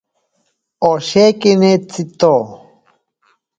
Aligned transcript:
Oshekini 0.87 1.71
tsiito. 1.89 2.33